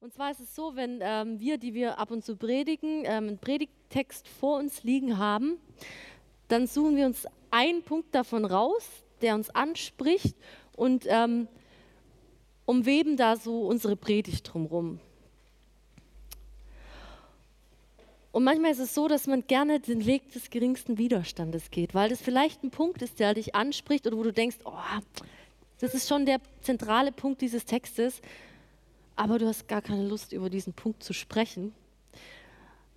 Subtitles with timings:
[0.00, 3.26] Und zwar ist es so, wenn ähm, wir, die wir ab und zu predigen, ähm,
[3.26, 5.58] einen Predigttext vor uns liegen haben,
[6.46, 8.88] dann suchen wir uns einen Punkt davon raus,
[9.22, 10.36] der uns anspricht
[10.76, 11.48] und ähm,
[12.64, 15.00] umweben da so unsere Predigt drumherum.
[18.30, 22.08] Und manchmal ist es so, dass man gerne den Weg des geringsten Widerstandes geht, weil
[22.08, 24.72] das vielleicht ein Punkt ist, der dich anspricht oder wo du denkst, oh,
[25.80, 28.22] das ist schon der zentrale Punkt dieses Textes
[29.18, 31.74] aber du hast gar keine Lust, über diesen Punkt zu sprechen,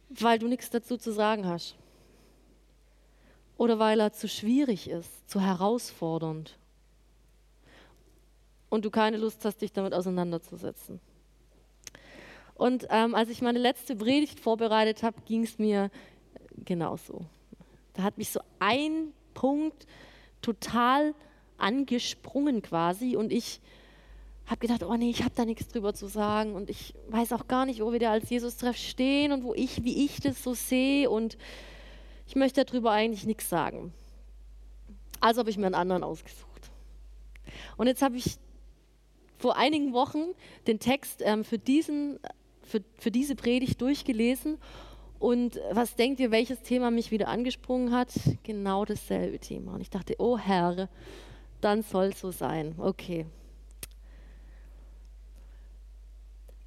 [0.08, 1.76] weil du nichts dazu zu sagen hast.
[3.58, 6.60] Oder weil er zu schwierig ist, zu herausfordernd.
[8.70, 11.00] Und du keine Lust hast, dich damit auseinanderzusetzen.
[12.54, 15.90] Und ähm, als ich meine letzte Predigt vorbereitet habe, ging es mir
[16.56, 17.26] genauso.
[17.94, 19.88] Da hat mich so ein Punkt
[20.44, 21.16] total
[21.58, 23.60] angesprungen quasi und ich
[24.46, 27.48] habe gedacht, oh nee, ich habe da nichts drüber zu sagen und ich weiß auch
[27.48, 30.54] gar nicht, wo wir da als Jesus-Treff stehen und wo ich, wie ich das so
[30.54, 31.38] sehe und
[32.28, 33.94] ich möchte darüber eigentlich nichts sagen.
[35.20, 36.72] Also habe ich mir einen anderen ausgesucht.
[37.78, 38.38] Und jetzt habe ich
[39.38, 40.34] vor einigen Wochen
[40.68, 42.20] den Text ähm, für, diesen,
[42.64, 44.58] für, für diese Predigt durchgelesen
[45.22, 48.10] und was denkt ihr, welches Thema mich wieder angesprungen hat?
[48.42, 49.76] Genau dasselbe Thema.
[49.76, 50.90] Und ich dachte, oh Herr,
[51.62, 52.74] dann soll es so sein.
[52.80, 53.28] Okay,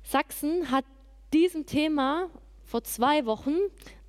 [0.04, 0.84] Sachsen hat
[1.32, 2.30] diesem Thema
[2.62, 3.56] vor zwei Wochen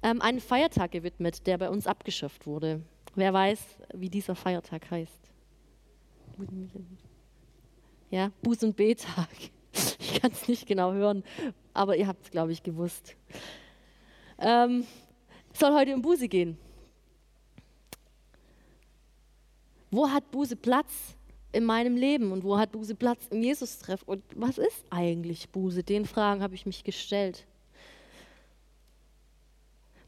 [0.03, 2.81] ähm, einen Feiertag gewidmet, der bei uns abgeschafft wurde.
[3.15, 3.59] Wer weiß,
[3.93, 5.31] wie dieser Feiertag heißt?
[8.11, 9.29] Ja, Buß- und B-Tag.
[9.99, 11.23] Ich kann es nicht genau hören,
[11.73, 13.17] aber ihr habt es, glaube ich, gewusst.
[14.39, 14.87] Ähm,
[15.52, 16.57] soll heute um Buße gehen.
[19.91, 21.14] Wo hat Buße Platz?
[21.56, 24.03] In meinem Leben und wo hat Buße Platz im Jesus-Treff?
[24.03, 25.84] Und was ist eigentlich Buße?
[25.84, 27.45] Den Fragen habe ich mich gestellt.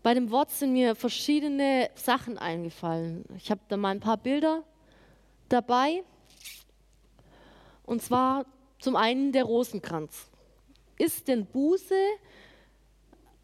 [0.04, 3.26] Bei dem Wort sind mir verschiedene Sachen eingefallen.
[3.38, 4.64] Ich habe da mal ein paar Bilder
[5.50, 6.04] dabei.
[7.84, 8.46] Und zwar
[8.80, 10.30] zum einen der Rosenkranz.
[10.98, 11.96] Ist denn Buße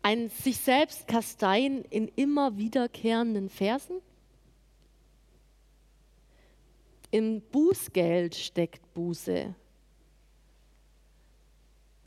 [0.02, 4.02] ein sich selbst kasteien in immer wiederkehrenden Versen?
[7.14, 9.54] Im Bußgeld steckt Buße.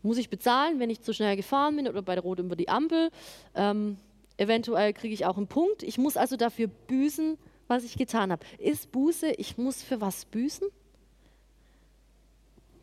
[0.02, 2.68] Muss ich bezahlen, wenn ich zu schnell gefahren bin oder bei der Rot über die
[2.68, 3.10] Ampel?
[3.54, 3.98] Ähm,
[4.36, 5.84] eventuell kriege ich auch einen Punkt.
[5.84, 8.44] Ich muss also dafür büßen, was ich getan habe.
[8.58, 10.66] Ist Buße, ich muss für was büßen?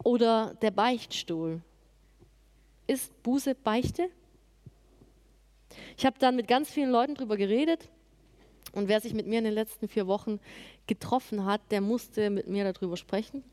[0.01, 1.59] Oder der Beichtstuhl?
[2.87, 4.07] Ist Buße Beichte?
[5.97, 7.89] Ich habe dann mit ganz vielen Leuten darüber geredet
[8.73, 10.39] und wer sich mit mir in den letzten vier Wochen
[10.87, 13.43] getroffen hat, der musste mit mir darüber sprechen.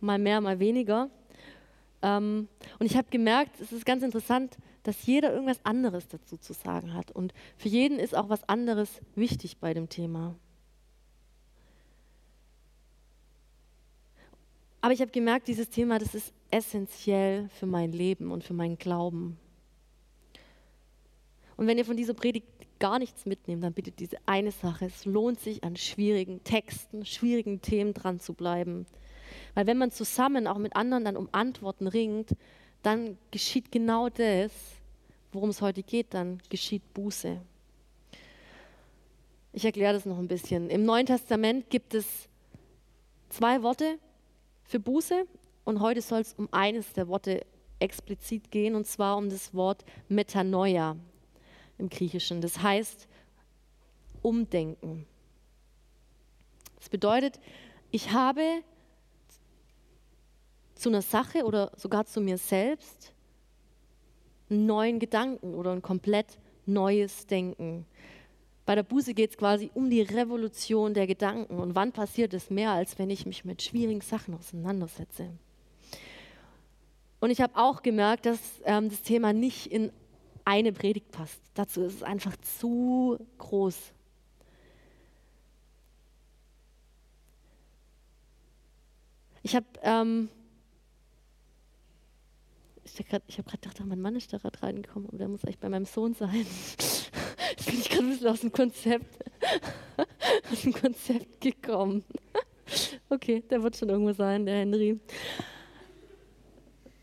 [0.00, 1.10] Mal mehr, mal weniger.
[2.02, 6.52] Ähm, und ich habe gemerkt, es ist ganz interessant, dass jeder irgendwas anderes dazu zu
[6.52, 7.10] sagen hat.
[7.10, 10.34] Und für jeden ist auch was anderes wichtig bei dem Thema.
[14.80, 18.78] Aber ich habe gemerkt, dieses Thema, das ist essentiell für mein Leben und für meinen
[18.78, 19.38] Glauben.
[21.56, 22.46] Und wenn ihr von dieser Predigt
[22.80, 24.86] gar nichts mitnehmen, dann bitte diese eine Sache.
[24.86, 28.86] Es lohnt sich, an schwierigen Texten, schwierigen Themen dran zu bleiben.
[29.54, 32.30] Weil wenn man zusammen auch mit anderen dann um Antworten ringt,
[32.82, 34.52] dann geschieht genau das,
[35.32, 37.40] worum es heute geht, dann geschieht Buße.
[39.52, 40.70] Ich erkläre das noch ein bisschen.
[40.70, 42.28] Im Neuen Testament gibt es
[43.28, 43.98] zwei Worte
[44.64, 45.26] für Buße
[45.64, 47.44] und heute soll es um eines der Worte
[47.78, 50.96] explizit gehen und zwar um das Wort Metanoia
[51.80, 52.40] im Griechischen.
[52.40, 53.08] Das heißt
[54.22, 55.06] umdenken.
[56.76, 57.40] Das bedeutet,
[57.90, 58.62] ich habe
[60.74, 63.12] zu einer Sache oder sogar zu mir selbst
[64.48, 67.86] einen neuen Gedanken oder ein komplett neues Denken.
[68.66, 71.58] Bei der Buße geht es quasi um die Revolution der Gedanken.
[71.58, 75.30] Und wann passiert es mehr, als wenn ich mich mit schwierigen Sachen auseinandersetze?
[77.20, 79.92] Und ich habe auch gemerkt, dass ähm, das Thema nicht in
[80.50, 81.40] eine Predigt passt.
[81.54, 83.92] Dazu ist es einfach zu groß.
[89.44, 90.28] Ich habe ähm,
[92.84, 95.84] ich gerade gedacht, mein Mann ist da gerade reingekommen, aber der muss eigentlich bei meinem
[95.84, 96.34] Sohn sein.
[97.50, 99.24] Jetzt bin ich gerade ein bisschen aus dem Konzept,
[100.52, 102.04] aus dem Konzept gekommen.
[103.12, 105.00] Okay, der wird schon irgendwo sein, der Henry.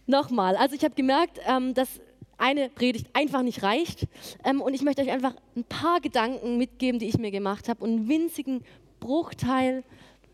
[0.05, 1.99] Nochmal, also ich habe gemerkt, ähm, dass
[2.37, 4.07] eine Predigt einfach nicht reicht.
[4.43, 7.83] Ähm, und ich möchte euch einfach ein paar Gedanken mitgeben, die ich mir gemacht habe
[7.83, 8.63] und einen winzigen
[8.99, 9.83] Bruchteil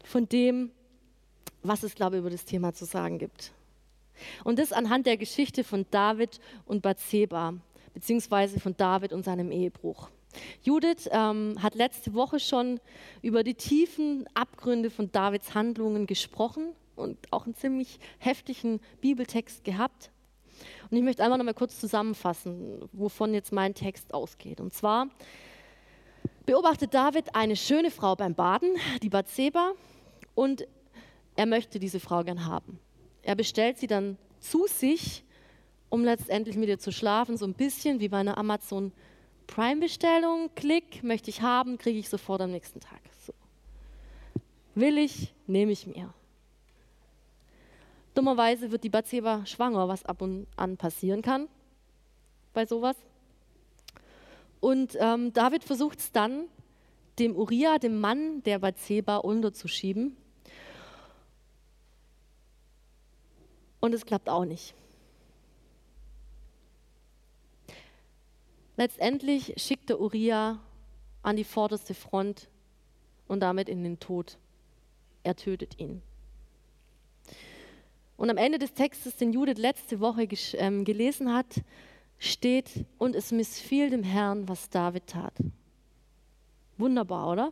[0.03, 0.71] von dem,
[1.61, 3.51] was es, glaube ich, über das Thema zu sagen gibt.
[4.43, 7.53] Und das anhand der Geschichte von David und Bathseba,
[7.93, 10.09] beziehungsweise von David und seinem Ehebruch.
[10.63, 12.79] Judith ähm, hat letzte Woche schon
[13.21, 20.11] über die tiefen Abgründe von Davids Handlungen gesprochen und auch einen ziemlich heftigen Bibeltext gehabt.
[20.89, 24.59] Und ich möchte einmal noch mal kurz zusammenfassen, wovon jetzt mein Text ausgeht.
[24.59, 25.07] Und zwar
[26.45, 29.73] beobachtet David eine schöne Frau beim Baden, die Bathseba,
[30.35, 30.67] und
[31.35, 32.79] er möchte diese Frau gern haben.
[33.21, 35.23] Er bestellt sie dann zu sich,
[35.89, 38.91] um letztendlich mit ihr zu schlafen, so ein bisschen wie bei einer Amazon
[39.47, 40.49] Prime-Bestellung.
[40.55, 42.99] Klick, möchte ich haben, kriege ich sofort am nächsten Tag.
[43.25, 43.33] So.
[44.75, 46.13] Will ich, nehme ich mir.
[48.13, 51.47] Dummerweise wird die Bathseba schwanger, was ab und an passieren kann
[52.53, 52.95] bei sowas.
[54.59, 56.45] Und ähm, David versucht es dann,
[57.19, 60.15] dem Uriah, dem Mann der Bathseba, unterzuschieben.
[63.79, 64.73] Und es klappt auch nicht.
[68.77, 70.59] Letztendlich schickt der Uriah
[71.21, 72.47] an die vorderste Front
[73.27, 74.37] und damit in den Tod.
[75.23, 76.01] Er tötet ihn.
[78.23, 81.61] Und am Ende des Textes, den Judith letzte Woche ähm, gelesen hat,
[82.19, 85.33] steht, und es missfiel dem Herrn, was David tat.
[86.77, 87.51] Wunderbar, oder?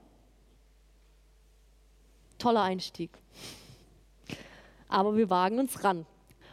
[2.37, 3.09] Toller Einstieg.
[4.87, 6.05] Aber wir wagen uns ran.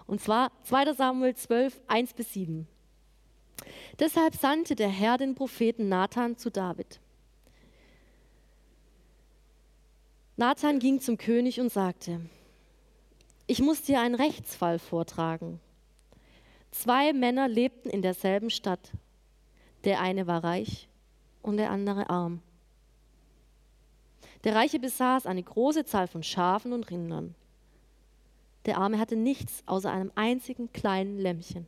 [0.08, 2.66] Und zwar 2 Samuel 12, 1 bis 7.
[4.00, 6.98] Deshalb sandte der Herr den Propheten Nathan zu David.
[10.36, 12.20] Nathan ging zum König und sagte,
[13.48, 15.58] ich muss dir einen Rechtsfall vortragen.
[16.70, 18.92] Zwei Männer lebten in derselben Stadt.
[19.84, 20.86] Der eine war reich
[21.40, 22.42] und der andere arm.
[24.44, 27.34] Der Reiche besaß eine große Zahl von Schafen und Rindern.
[28.66, 31.66] Der Arme hatte nichts außer einem einzigen kleinen Lämmchen.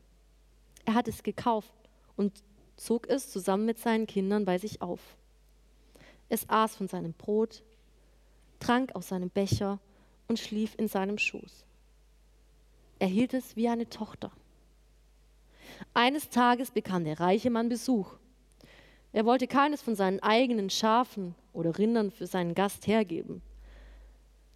[0.84, 1.72] Er hat es gekauft
[2.14, 2.42] und
[2.76, 5.00] zog es zusammen mit seinen Kindern bei sich auf.
[6.28, 7.62] Es aß von seinem Brot,
[8.58, 9.78] trank aus seinem Becher
[10.28, 11.64] und schlief in seinem Schoß.
[13.00, 14.30] Er hielt es wie eine Tochter.
[15.94, 18.12] Eines Tages bekam der reiche Mann Besuch.
[19.12, 23.40] Er wollte keines von seinen eigenen Schafen oder Rindern für seinen Gast hergeben.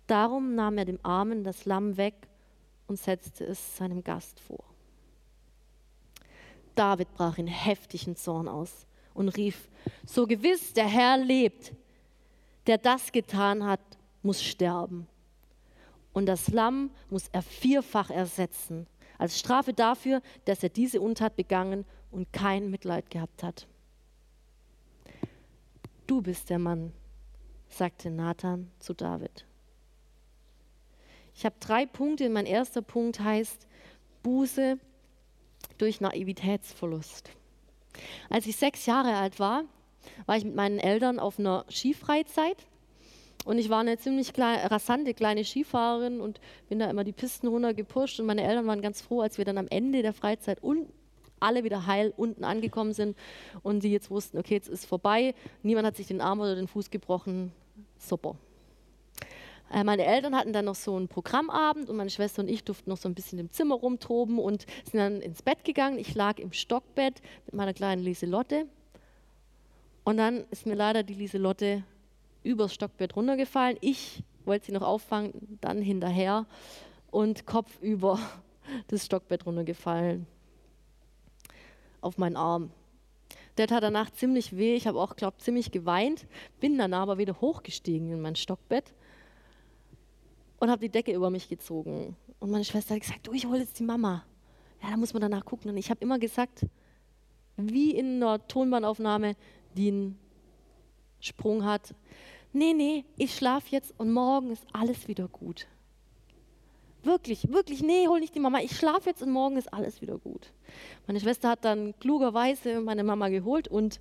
[0.07, 2.15] Darum nahm er dem Armen das Lamm weg
[2.87, 4.63] und setzte es seinem Gast vor.
[6.75, 9.69] David brach in heftigen Zorn aus und rief,
[10.07, 11.73] so gewiss der Herr lebt,
[12.67, 13.81] der das getan hat,
[14.23, 15.07] muss sterben.
[16.15, 18.87] Und das Lamm muss er vierfach ersetzen,
[19.19, 23.67] als Strafe dafür, dass er diese Untat begangen und kein Mitleid gehabt hat.
[26.07, 26.93] Du bist der Mann,
[27.69, 29.45] sagte Nathan zu David.
[31.35, 32.29] Ich habe drei Punkte.
[32.31, 33.67] Mein erster Punkt heißt
[34.23, 34.79] Buße
[35.79, 37.31] durch Naivitätsverlust.
[38.31, 39.65] Als ich sechs Jahre alt war,
[40.27, 42.67] war ich mit meinen Eltern auf einer Skifreizeit
[43.45, 47.47] und ich war eine ziemlich klein, rasante kleine Skifahrerin und bin da immer die Pisten
[47.47, 50.89] runtergepusht und meine Eltern waren ganz froh, als wir dann am Ende der Freizeit und
[51.41, 53.17] alle wieder heil unten angekommen sind
[53.63, 56.69] und sie jetzt wussten, okay, jetzt ist vorbei, niemand hat sich den Arm oder den
[56.69, 57.53] Fuß gebrochen,
[57.99, 58.37] super.
[59.73, 62.91] Äh, meine Eltern hatten dann noch so einen Programmabend und meine Schwester und ich durften
[62.91, 65.99] noch so ein bisschen im Zimmer rumtoben und sind dann ins Bett gegangen.
[65.99, 68.67] Ich lag im Stockbett mit meiner kleinen Lieselotte.
[70.05, 71.83] Und dann ist mir leider die Lieselotte
[72.45, 73.77] übers Stockbett runtergefallen.
[73.81, 76.47] Ich wollte sie noch auffangen, dann hinterher
[77.11, 78.19] und Kopf über
[78.89, 80.27] das Stockbett runtergefallen.
[82.01, 82.71] Auf meinen Arm.
[83.57, 84.75] Der tat danach ziemlich weh.
[84.75, 86.27] Ich habe auch, glaube ziemlich geweint.
[86.61, 88.93] Bin dann aber wieder hochgestiegen in mein Stockbett
[90.59, 92.17] und habe die Decke über mich gezogen.
[92.41, 94.25] Und meine Schwester hat gesagt, du, ich hole jetzt die Mama.
[94.83, 95.71] Ja, da muss man danach gucken.
[95.71, 96.67] Und ich habe immer gesagt,
[97.57, 99.37] wie in einer Tonbandaufnahme,
[99.77, 100.19] die einen
[101.21, 101.95] Sprung hat,
[102.55, 105.67] nee, nee, ich schlafe jetzt und morgen ist alles wieder gut.
[107.03, 108.61] Wirklich, wirklich, nee, hol nicht die Mama.
[108.61, 110.53] Ich schlafe jetzt und morgen ist alles wieder gut.
[111.07, 114.01] Meine Schwester hat dann klugerweise meine Mama geholt und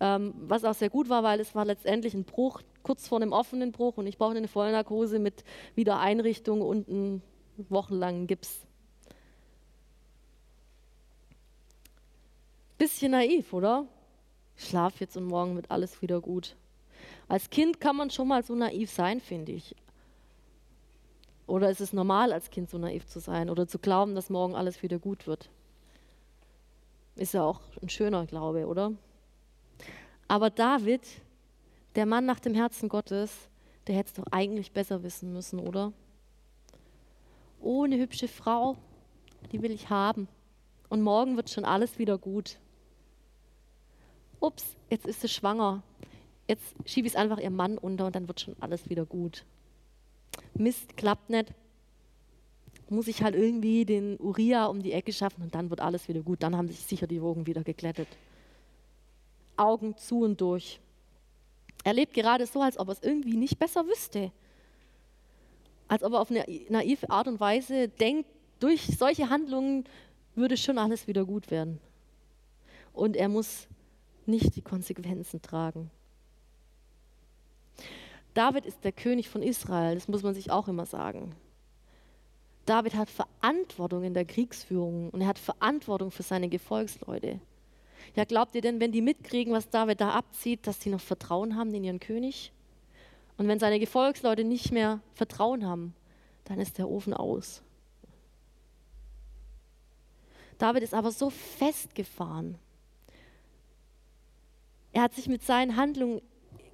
[0.00, 3.32] ähm, was auch sehr gut war, weil es war letztendlich ein Bruch, kurz vor einem
[3.32, 5.44] offenen Bruch und ich brauchte eine Vollnarkose mit
[5.74, 7.20] Wiedereinrichtung und einem
[7.68, 8.66] wochenlangen Gips.
[12.78, 13.86] Bisschen naiv, oder?
[14.56, 16.56] Ich schlafe jetzt und morgen wird alles wieder gut.
[17.30, 19.76] Als Kind kann man schon mal so naiv sein, finde ich.
[21.46, 24.56] Oder ist es normal, als Kind so naiv zu sein oder zu glauben, dass morgen
[24.56, 25.48] alles wieder gut wird?
[27.14, 28.94] Ist ja auch ein schöner Glaube, oder?
[30.26, 31.02] Aber David,
[31.94, 33.48] der Mann nach dem Herzen Gottes,
[33.86, 35.92] der hätte es doch eigentlich besser wissen müssen, oder?
[37.60, 38.76] Ohne hübsche Frau,
[39.52, 40.26] die will ich haben.
[40.88, 42.58] Und morgen wird schon alles wieder gut.
[44.40, 45.84] Ups, jetzt ist sie schwanger.
[46.50, 49.44] Jetzt schiebe ich es einfach ihrem Mann unter und dann wird schon alles wieder gut.
[50.54, 51.54] Mist, klappt nicht.
[52.88, 56.22] Muss ich halt irgendwie den Uriah um die Ecke schaffen und dann wird alles wieder
[56.22, 56.42] gut.
[56.42, 58.08] Dann haben sich sicher die Wogen wieder geglättet.
[59.56, 60.80] Augen zu und durch.
[61.84, 64.32] Er lebt gerade so, als ob er es irgendwie nicht besser wüsste.
[65.86, 68.28] Als ob er auf eine naive Art und Weise denkt,
[68.58, 69.84] durch solche Handlungen
[70.34, 71.78] würde schon alles wieder gut werden.
[72.92, 73.68] Und er muss
[74.26, 75.92] nicht die Konsequenzen tragen.
[78.34, 81.34] David ist der König von Israel, das muss man sich auch immer sagen.
[82.66, 87.40] David hat Verantwortung in der Kriegsführung und er hat Verantwortung für seine Gefolgsleute.
[88.14, 91.56] Ja, glaubt ihr denn, wenn die mitkriegen, was David da abzieht, dass sie noch Vertrauen
[91.56, 92.52] haben in ihren König?
[93.36, 95.94] Und wenn seine Gefolgsleute nicht mehr Vertrauen haben,
[96.44, 97.62] dann ist der Ofen aus.
[100.58, 102.58] David ist aber so festgefahren.
[104.92, 106.20] Er hat sich mit seinen Handlungen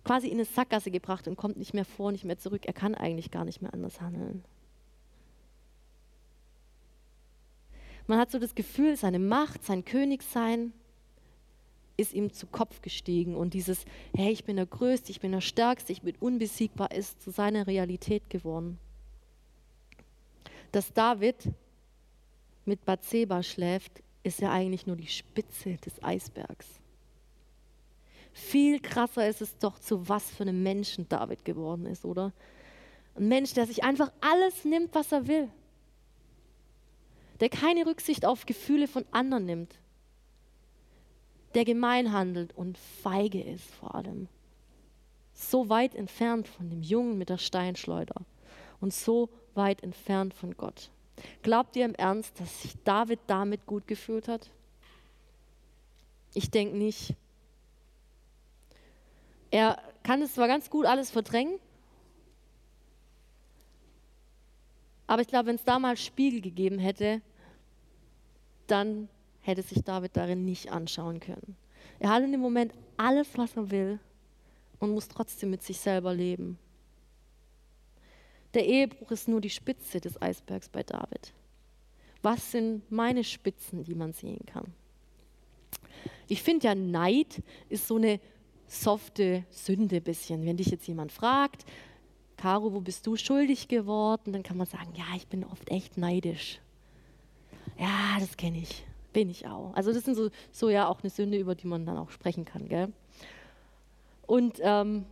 [0.06, 2.64] quasi in eine Sackgasse gebracht und kommt nicht mehr vor, nicht mehr zurück.
[2.64, 4.44] Er kann eigentlich gar nicht mehr anders handeln.
[8.06, 10.72] Man hat so das Gefühl, seine Macht, sein Königsein,
[11.96, 13.84] ist ihm zu Kopf gestiegen und dieses,
[14.14, 17.66] hey, ich bin der Größte, ich bin der Stärkste, ich bin unbesiegbar, ist zu seiner
[17.66, 18.78] Realität geworden.
[20.70, 21.48] Dass David
[22.64, 26.80] mit Bathseba schläft, ist ja eigentlich nur die Spitze des Eisbergs.
[28.36, 32.32] Viel krasser ist es doch, zu was für einem Menschen David geworden ist, oder?
[33.16, 35.48] Ein Mensch, der sich einfach alles nimmt, was er will.
[37.40, 39.78] Der keine Rücksicht auf Gefühle von anderen nimmt
[41.56, 44.28] der gemein handelt und feige ist vor allem.
[45.32, 48.26] So weit entfernt von dem Jungen mit der Steinschleuder
[48.80, 50.90] und so weit entfernt von Gott.
[51.42, 54.50] Glaubt ihr im Ernst, dass sich David damit gut gefühlt hat?
[56.34, 57.14] Ich denke nicht.
[59.50, 61.58] Er kann es zwar ganz gut alles verdrängen,
[65.06, 67.20] aber ich glaube, wenn es da mal Spiegel gegeben hätte,
[68.66, 69.08] dann
[69.40, 71.56] hätte sich David darin nicht anschauen können.
[72.00, 74.00] Er hat in dem Moment alles, was er will
[74.80, 76.58] und muss trotzdem mit sich selber leben.
[78.54, 81.32] Der Ehebruch ist nur die Spitze des Eisbergs bei David.
[82.22, 84.72] Was sind meine Spitzen, die man sehen kann?
[86.26, 88.20] Ich finde ja, Neid ist so eine
[88.66, 90.44] softe Sünde bisschen.
[90.44, 91.64] Wenn dich jetzt jemand fragt,
[92.36, 94.32] Caro, wo bist du schuldig geworden?
[94.32, 96.60] Dann kann man sagen, ja, ich bin oft echt neidisch.
[97.78, 98.84] Ja, das kenne ich
[99.16, 99.72] bin ich auch.
[99.74, 102.44] Also das sind so, so ja auch eine Sünde, über die man dann auch sprechen
[102.44, 102.68] kann.
[102.68, 102.92] Gell?
[104.26, 105.06] Und ähm,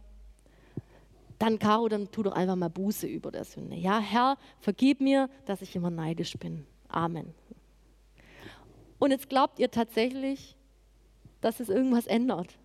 [1.38, 3.76] dann, Caro, dann tu doch einfach mal Buße über der Sünde.
[3.76, 6.66] Ja, Herr, vergib mir, dass ich immer neidisch bin.
[6.88, 7.32] Amen.
[8.99, 10.54] Und jetzt glaubt ihr tatsächlich,
[11.40, 12.58] dass es irgendwas ändert.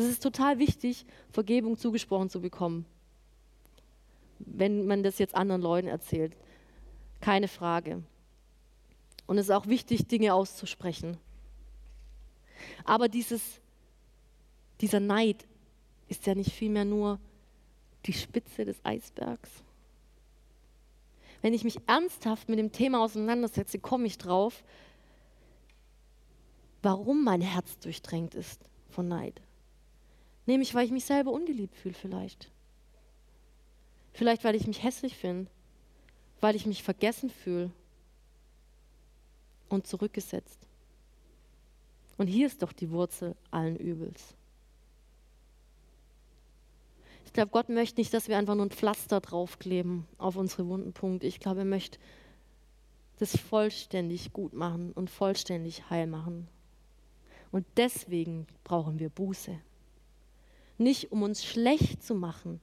[0.00, 2.86] Es ist total wichtig, Vergebung zugesprochen zu bekommen,
[4.38, 6.34] wenn man das jetzt anderen Leuten erzählt.
[7.20, 8.02] Keine Frage.
[9.26, 11.18] Und es ist auch wichtig, Dinge auszusprechen.
[12.84, 13.60] Aber dieses,
[14.80, 15.46] dieser Neid
[16.08, 17.18] ist ja nicht vielmehr nur
[18.06, 19.50] die Spitze des Eisbergs.
[21.42, 24.64] Wenn ich mich ernsthaft mit dem Thema auseinandersetze, komme ich drauf,
[26.80, 29.42] warum mein Herz durchdrängt ist von Neid.
[30.50, 32.50] Nämlich, weil ich mich selber ungeliebt fühle vielleicht.
[34.12, 35.48] Vielleicht, weil ich mich hässlich finde,
[36.40, 37.70] weil ich mich vergessen fühle,
[39.68, 40.58] und zurückgesetzt.
[42.18, 44.34] Und hier ist doch die Wurzel allen Übels.
[47.26, 50.92] Ich glaube, Gott möchte nicht, dass wir einfach nur ein Pflaster draufkleben auf unsere wunden
[50.92, 51.28] Punkte.
[51.28, 52.00] Ich glaube, er möchte
[53.20, 56.48] das vollständig gut machen und vollständig heil machen.
[57.52, 59.60] Und deswegen brauchen wir Buße.
[60.80, 62.58] Nicht um uns schlecht zu machen,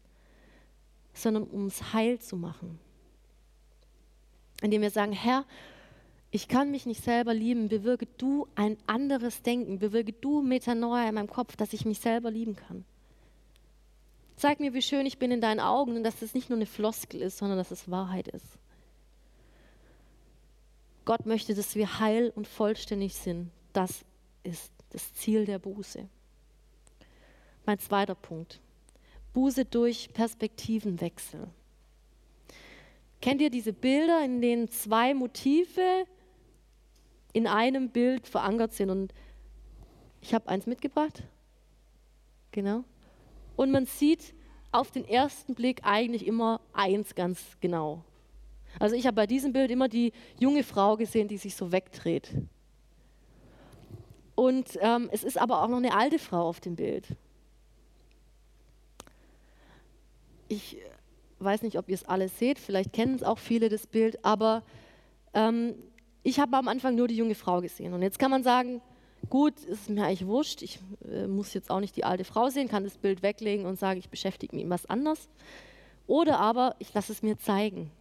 [1.13, 2.79] sondern um uns heil zu machen.
[4.63, 5.45] Indem wir sagen, Herr,
[6.31, 11.13] ich kann mich nicht selber lieben, bewirke du ein anderes Denken, bewirke du Metanoia in
[11.13, 12.85] meinem Kopf, dass ich mich selber lieben kann.
[14.35, 16.65] Zeig mir, wie schön ich bin in deinen Augen und dass es nicht nur eine
[16.65, 18.57] Floskel ist, sondern dass es Wahrheit ist.
[21.05, 23.51] Gott möchte, dass wir heil und vollständig sind.
[23.73, 24.03] Das
[24.41, 26.09] ist das Ziel der Buße.
[27.67, 28.61] Mein zweiter Punkt.
[29.33, 31.49] Buße durch Perspektivenwechsel.
[33.21, 36.05] Kennt ihr diese Bilder, in denen zwei Motive
[37.33, 38.89] in einem Bild verankert sind.
[38.89, 39.13] Und
[40.21, 41.23] ich habe eins mitgebracht.
[42.51, 42.85] Genau.
[43.57, 44.33] Und man sieht
[44.71, 48.05] auf den ersten Blick eigentlich immer eins ganz genau.
[48.79, 52.33] Also ich habe bei diesem Bild immer die junge Frau gesehen, die sich so wegdreht.
[54.35, 57.17] Und ähm, es ist aber auch noch eine alte Frau auf dem Bild.
[60.47, 60.77] Ich
[61.39, 64.63] weiß nicht, ob ihr es alle seht, vielleicht kennen es auch viele das Bild, aber
[65.33, 65.75] ähm,
[66.23, 67.93] ich habe am Anfang nur die junge Frau gesehen.
[67.93, 68.81] Und jetzt kann man sagen,
[69.29, 72.67] gut, ist mir eigentlich wurscht, ich äh, muss jetzt auch nicht die alte Frau sehen,
[72.67, 75.29] kann das Bild weglegen und sagen, ich beschäftige mich mit was anderes.
[76.07, 77.91] Oder aber ich lasse es mir zeigen,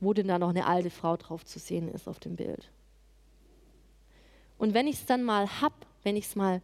[0.00, 2.70] wo denn da noch eine alte Frau drauf zu sehen ist auf dem Bild.
[4.58, 6.62] Und wenn ich es dann mal habe, wenn ich es mal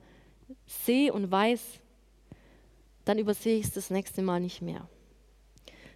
[0.66, 1.60] sehe und weiß,
[3.04, 4.88] dann übersehe ich es das nächste Mal nicht mehr.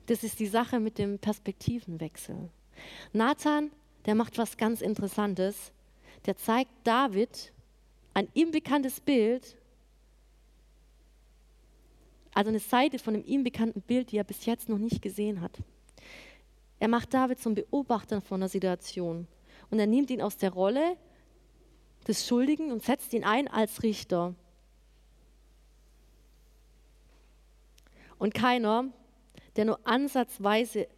[0.07, 2.49] Das ist die Sache mit dem Perspektivenwechsel.
[3.13, 3.71] Nathan,
[4.07, 5.73] der macht was ganz Interessantes.
[6.27, 7.53] Der zeigt David
[8.15, 9.57] ein ihm bekanntes Bild,
[12.35, 15.41] also eine Seite von einem ihm bekannten Bild, die er bis jetzt noch nicht gesehen
[15.41, 15.59] hat.
[16.79, 19.27] Er macht David zum Beobachter von der Situation
[19.71, 20.97] und er nimmt ihn aus der Rolle
[22.07, 24.35] des Schuldigen und setzt ihn ein als Richter.
[28.19, 28.87] Und keiner,
[29.57, 30.89] der nur ansatzweise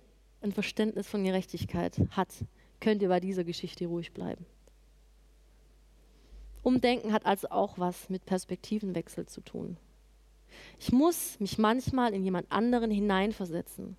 [0.41, 2.29] ein Verständnis von Gerechtigkeit hat,
[2.81, 4.47] könnte bei dieser Geschichte ruhig bleiben.
[6.63, 9.77] Umdenken hat also auch was mit Perspektivenwechsel zu tun.
[10.79, 13.97] Ich muss mich manchmal in jemand anderen hineinversetzen,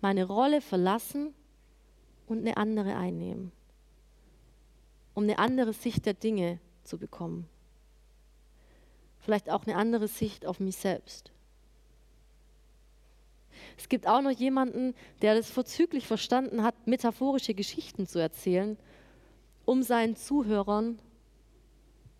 [0.00, 1.34] meine Rolle verlassen
[2.26, 3.52] und eine andere einnehmen,
[5.14, 7.48] um eine andere Sicht der Dinge zu bekommen.
[9.18, 11.32] Vielleicht auch eine andere Sicht auf mich selbst.
[13.80, 18.76] Es gibt auch noch jemanden, der das vorzüglich verstanden hat, metaphorische Geschichten zu erzählen,
[19.64, 20.98] um seinen Zuhörern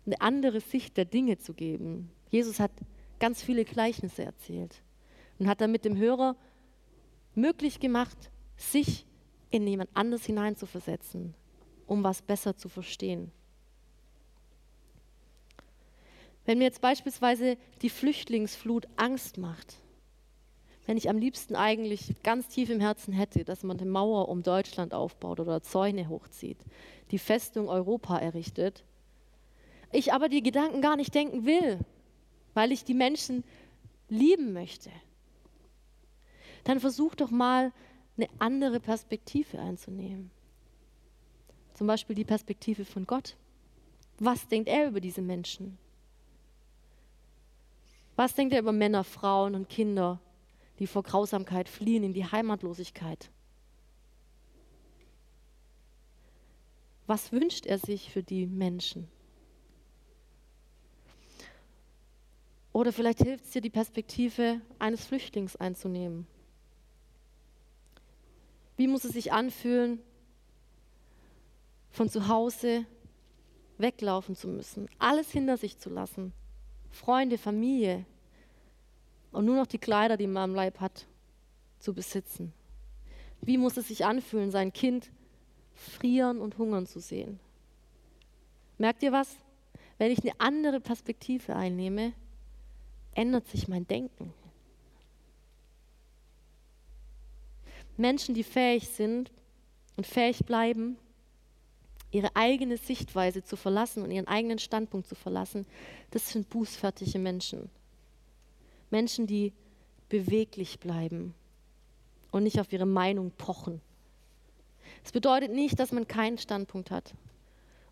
[0.07, 2.09] eine andere Sicht der Dinge zu geben.
[2.31, 2.71] Jesus hat
[3.19, 4.81] ganz viele Gleichnisse erzählt
[5.37, 6.35] und hat damit dem Hörer
[7.35, 9.05] möglich gemacht, sich
[9.51, 11.35] in jemand anderes hineinzuversetzen,
[11.85, 13.31] um was besser zu verstehen.
[16.43, 19.80] Wenn mir jetzt beispielsweise die Flüchtlingsflut Angst macht,
[20.85, 24.43] wenn ich am liebsten eigentlich ganz tief im Herzen hätte, dass man eine Mauer um
[24.43, 26.57] Deutschland aufbaut oder Zäune hochzieht,
[27.11, 28.83] die Festung Europa errichtet,
[29.91, 31.79] ich aber die Gedanken gar nicht denken will,
[32.53, 33.43] weil ich die Menschen
[34.09, 34.89] lieben möchte,
[36.63, 37.71] dann versuch doch mal
[38.17, 40.31] eine andere Perspektive einzunehmen.
[41.73, 43.35] Zum Beispiel die Perspektive von Gott.
[44.19, 45.77] Was denkt er über diese Menschen?
[48.15, 50.19] Was denkt er über Männer, Frauen und Kinder,
[50.81, 53.29] die vor Grausamkeit fliehen in die Heimatlosigkeit.
[57.05, 59.07] Was wünscht er sich für die Menschen?
[62.73, 66.25] Oder vielleicht hilft es dir, die Perspektive eines Flüchtlings einzunehmen.
[68.75, 69.99] Wie muss es sich anfühlen,
[71.91, 72.87] von zu Hause
[73.77, 76.33] weglaufen zu müssen, alles hinter sich zu lassen,
[76.89, 78.07] Freunde, Familie,
[79.31, 81.05] und nur noch die Kleider, die man am Leib hat,
[81.79, 82.53] zu besitzen.
[83.41, 85.11] Wie muss es sich anfühlen, sein Kind
[85.73, 87.39] frieren und hungern zu sehen?
[88.77, 89.35] Merkt ihr was?
[89.97, 92.13] Wenn ich eine andere Perspektive einnehme,
[93.13, 94.33] ändert sich mein Denken.
[97.97, 99.31] Menschen, die fähig sind
[99.97, 100.97] und fähig bleiben,
[102.11, 105.65] ihre eigene Sichtweise zu verlassen und ihren eigenen Standpunkt zu verlassen,
[106.11, 107.69] das sind bußfertige Menschen.
[108.91, 109.53] Menschen, die
[110.09, 111.33] beweglich bleiben
[112.31, 113.81] und nicht auf ihre Meinung pochen.
[115.03, 117.13] Es bedeutet nicht, dass man keinen Standpunkt hat.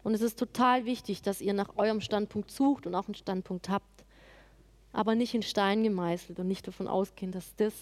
[0.03, 3.69] Und es ist total wichtig, dass ihr nach eurem Standpunkt sucht und auch einen Standpunkt
[3.69, 4.05] habt,
[4.93, 7.73] aber nicht in Stein gemeißelt und nicht davon ausgehen, dass das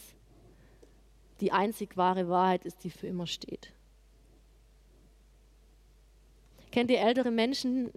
[1.40, 3.72] die einzig wahre Wahrheit ist, die für immer steht.
[6.72, 7.92] Kennt ihr ältere Menschen,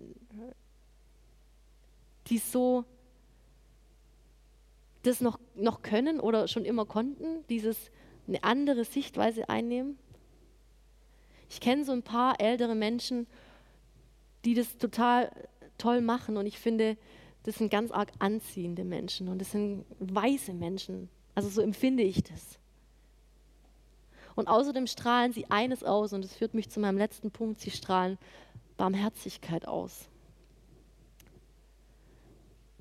[2.26, 2.84] die so
[5.02, 7.90] das noch, noch können oder schon immer konnten, dieses
[8.28, 9.98] eine andere Sichtweise einnehmen.
[11.48, 13.26] Ich kenne so ein paar ältere Menschen,
[14.44, 15.30] die das total
[15.78, 16.96] toll machen und ich finde,
[17.44, 21.08] das sind ganz arg anziehende Menschen und das sind weise Menschen.
[21.34, 22.58] Also so empfinde ich das.
[24.36, 27.70] Und außerdem strahlen sie eines aus und das führt mich zu meinem letzten Punkt, sie
[27.70, 28.18] strahlen
[28.76, 30.09] Barmherzigkeit aus.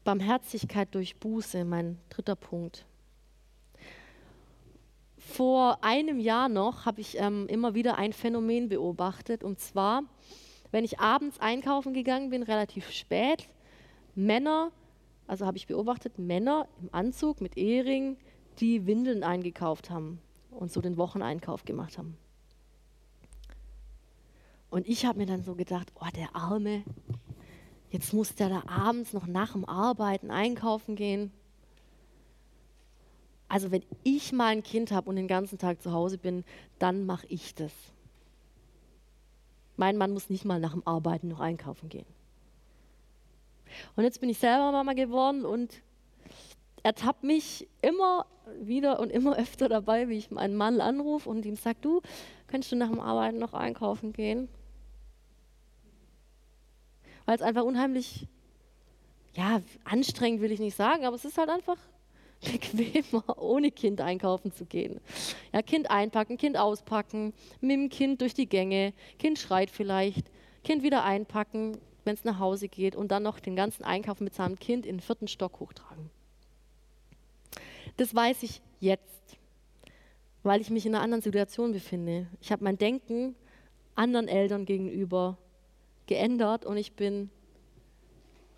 [0.10, 2.88] Barmherzigkeit durch Buße, mein dritter Punkt.
[5.20, 10.02] Vor einem Jahr noch habe ich ähm, immer wieder ein Phänomen beobachtet, und zwar,
[10.72, 13.50] wenn ich abends einkaufen gegangen bin, relativ spät,
[14.16, 14.72] Männer,
[15.28, 18.18] also habe ich beobachtet, Männer im Anzug mit Ehering,
[18.58, 20.20] die Windeln eingekauft haben
[20.50, 22.18] und so den Wocheneinkauf gemacht haben.
[24.72, 26.82] Und ich habe mir dann so gedacht, oh, der Arme,
[27.90, 31.32] jetzt muss der da abends noch nach dem Arbeiten einkaufen gehen.
[33.48, 36.44] Also wenn ich mal ein Kind habe und den ganzen Tag zu Hause bin,
[36.78, 37.72] dann mache ich das.
[39.76, 42.06] Mein Mann muss nicht mal nach dem Arbeiten noch einkaufen gehen.
[43.96, 45.82] Und jetzt bin ich selber Mama geworden und
[46.84, 48.26] ertappt mich immer
[48.62, 52.02] wieder und immer öfter dabei, wie ich meinen Mann anrufe und ihm sage, du,
[52.48, 54.50] könntest du nach dem Arbeiten noch einkaufen gehen?
[57.30, 58.26] Weil es einfach unheimlich,
[59.36, 61.78] ja, anstrengend will ich nicht sagen, aber es ist halt einfach
[62.42, 65.00] bequemer, ohne Kind einkaufen zu gehen.
[65.54, 70.26] Ja, Kind einpacken, Kind auspacken, mit dem Kind durch die Gänge, Kind schreit vielleicht,
[70.64, 74.34] Kind wieder einpacken, wenn es nach Hause geht und dann noch den ganzen Einkauf mit
[74.34, 76.10] seinem Kind in den vierten Stock hochtragen.
[77.98, 79.38] Das weiß ich jetzt,
[80.42, 82.26] weil ich mich in einer anderen Situation befinde.
[82.42, 83.36] Ich habe mein Denken
[83.94, 85.38] anderen Eltern gegenüber
[86.10, 87.30] geändert und ich bin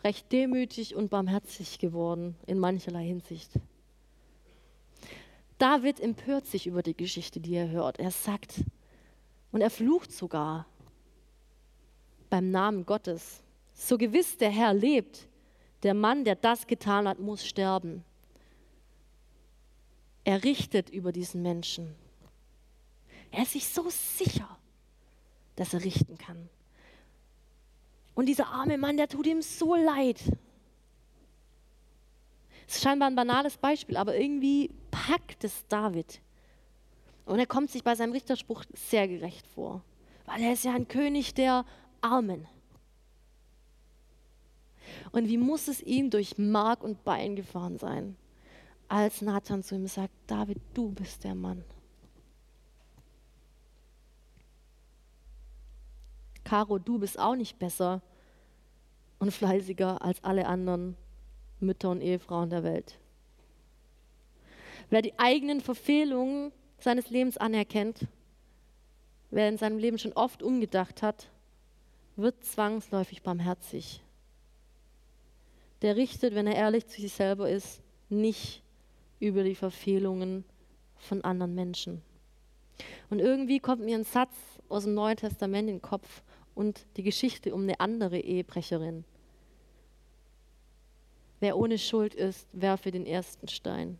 [0.03, 3.51] recht demütig und barmherzig geworden in mancherlei Hinsicht.
[5.57, 7.99] David empört sich über die Geschichte, die er hört.
[7.99, 8.63] Er sagt
[9.51, 10.65] und er flucht sogar
[12.29, 13.43] beim Namen Gottes.
[13.73, 15.27] So gewiss der Herr lebt,
[15.83, 18.03] der Mann, der das getan hat, muss sterben.
[20.23, 21.95] Er richtet über diesen Menschen.
[23.29, 24.57] Er ist sich so sicher,
[25.57, 26.49] dass er richten kann.
[28.13, 30.21] Und dieser arme Mann, der tut ihm so leid.
[32.67, 36.21] Es ist scheinbar ein banales Beispiel, aber irgendwie packt es David.
[37.25, 39.83] Und er kommt sich bei seinem Richterspruch sehr gerecht vor,
[40.25, 41.65] weil er ist ja ein König der
[42.01, 42.47] Armen.
[45.11, 48.15] Und wie muss es ihm durch Mark und Bein gefahren sein,
[48.87, 51.63] als Nathan zu ihm sagt, David, du bist der Mann.
[56.43, 58.01] Caro, du bist auch nicht besser
[59.19, 60.97] und fleißiger als alle anderen
[61.59, 62.97] Mütter und Ehefrauen der Welt.
[64.89, 68.07] Wer die eigenen Verfehlungen seines Lebens anerkennt,
[69.29, 71.29] wer in seinem Leben schon oft umgedacht hat,
[72.15, 74.01] wird zwangsläufig barmherzig.
[75.81, 78.61] Der richtet, wenn er ehrlich zu sich selber ist, nicht
[79.19, 80.43] über die Verfehlungen
[80.97, 82.01] von anderen Menschen.
[83.09, 84.33] Und irgendwie kommt mir ein Satz
[84.69, 86.23] aus dem Neuen Testament in den Kopf
[86.55, 89.03] und die Geschichte um eine andere Ehebrecherin.
[91.39, 93.99] Wer ohne Schuld ist, werfe den ersten Stein.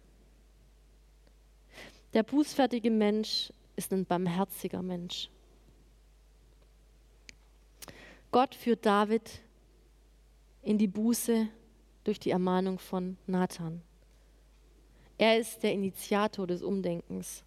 [2.13, 5.29] Der bußfertige Mensch ist ein barmherziger Mensch.
[8.31, 9.41] Gott führt David
[10.61, 11.47] in die Buße
[12.03, 13.81] durch die Ermahnung von Nathan.
[15.17, 17.43] Er ist der Initiator des Umdenkens,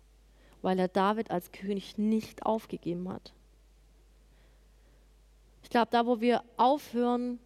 [0.63, 3.33] weil er David als König nicht aufgegeben hat.
[5.65, 7.41] Ich glaube, da wo wir aufhören,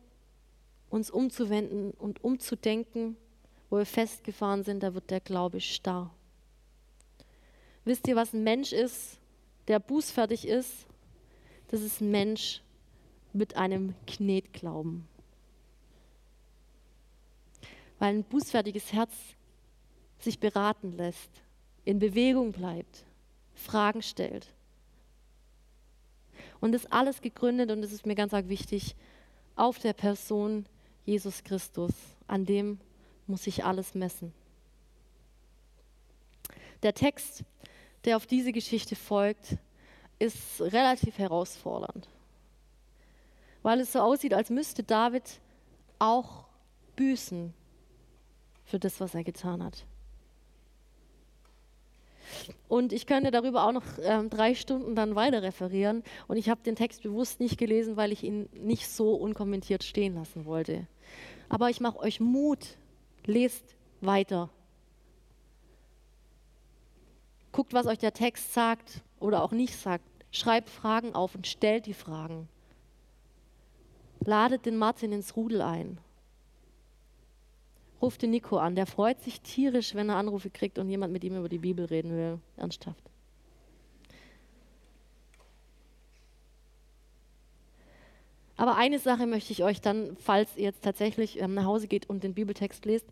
[0.91, 3.17] uns umzuwenden und umzudenken,
[3.71, 6.11] wo wir festgefahren sind, da wird der Glaube starr.
[7.85, 9.19] Wisst ihr, was ein Mensch ist,
[9.69, 10.87] der bußfertig ist?
[11.69, 12.61] Das ist ein Mensch
[13.33, 15.07] mit einem Knetglauben.
[18.01, 19.13] Weil ein bußfertiges Herz
[20.19, 21.31] sich beraten lässt,
[21.85, 23.05] in Bewegung bleibt,
[23.55, 24.49] Fragen stellt.
[26.61, 28.97] Und das alles gegründet, und das ist mir ganz arg wichtig,
[29.57, 30.67] auf der Person
[31.05, 31.93] Jesus Christus.
[32.27, 32.79] An dem
[33.27, 34.33] muss sich alles messen.
[36.83, 37.45] Der Text,
[38.05, 39.57] der auf diese Geschichte folgt,
[40.19, 42.09] ist relativ herausfordernd,
[43.63, 45.41] weil es so aussieht, als müsste David
[45.99, 46.47] auch
[46.97, 47.55] büßen
[48.65, 49.87] für das, was er getan hat.
[52.69, 56.03] Und ich könnte darüber auch noch ähm, drei Stunden dann weiter referieren.
[56.27, 60.15] Und ich habe den Text bewusst nicht gelesen, weil ich ihn nicht so unkommentiert stehen
[60.15, 60.87] lassen wollte.
[61.49, 62.77] Aber ich mache euch Mut,
[63.25, 64.51] lest weiter.
[67.53, 70.05] Guckt, was euch der Text sagt oder auch nicht sagt.
[70.31, 72.49] Schreibt Fragen auf und stellt die Fragen.
[74.21, 75.99] Ladet den Martin ins Rudel ein.
[78.01, 78.77] Ruft den Nico an.
[78.77, 81.85] Der freut sich tierisch, wenn er Anrufe kriegt und jemand mit ihm über die Bibel
[81.85, 82.39] reden will.
[82.57, 83.03] Ernsthaft.
[88.57, 92.11] Aber eine Sache möchte ich euch dann, falls ihr jetzt tatsächlich ähm, nach Hause geht
[92.11, 93.07] und den Bibeltext lest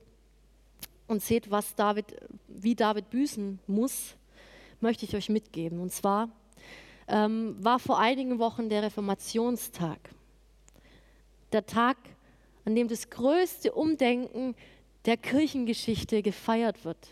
[1.07, 2.17] und seht, was David,
[2.49, 4.17] wie David büßen muss,
[4.81, 5.81] möchte ich euch mitgeben.
[5.81, 6.31] Und zwar
[7.07, 10.01] ähm, war vor einigen Wochen der Reformationstag.
[11.53, 11.97] Der Tag,
[12.65, 14.57] an dem das größte Umdenken
[15.07, 17.11] der Kirchengeschichte gefeiert wird.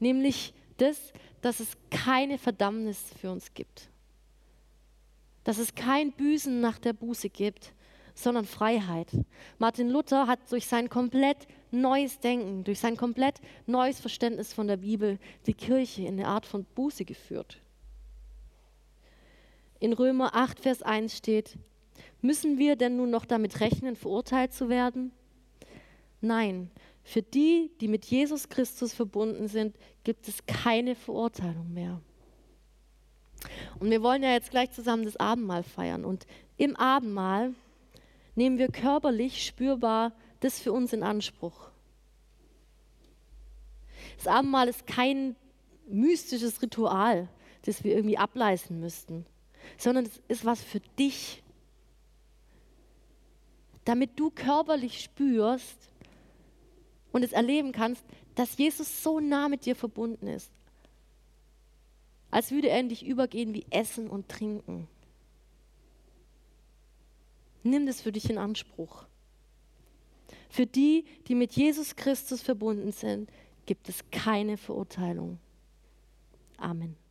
[0.00, 3.90] Nämlich das, dass es keine Verdammnis für uns gibt.
[5.44, 7.72] dass es kein Büßen nach der Buße gibt,
[8.14, 9.08] sondern Freiheit.
[9.58, 14.76] Martin Luther hat durch sein komplett neues Denken, durch sein komplett neues Verständnis von der
[14.76, 17.60] Bibel die Kirche in eine Art von Buße geführt.
[19.80, 21.56] In Römer 8, Vers 1 steht,
[22.20, 25.10] müssen wir denn nun noch damit rechnen, verurteilt zu werden?
[26.20, 26.70] Nein,
[27.04, 32.00] für die, die mit Jesus Christus verbunden sind, gibt es keine Verurteilung mehr.
[33.80, 36.04] Und wir wollen ja jetzt gleich zusammen das Abendmahl feiern.
[36.04, 37.54] Und im Abendmahl
[38.34, 41.70] nehmen wir körperlich spürbar das für uns in Anspruch.
[44.16, 45.36] Das Abendmahl ist kein
[45.88, 47.28] mystisches Ritual,
[47.62, 49.26] das wir irgendwie ableisten müssten,
[49.76, 51.42] sondern es ist was für dich,
[53.84, 55.91] damit du körperlich spürst
[57.12, 60.50] und es erleben kannst, dass Jesus so nah mit dir verbunden ist,
[62.30, 64.88] als würde er in dich übergehen wie Essen und Trinken.
[67.62, 69.04] Nimm das für dich in Anspruch.
[70.48, 73.30] Für die, die mit Jesus Christus verbunden sind,
[73.66, 75.38] gibt es keine Verurteilung.
[76.56, 77.01] Amen.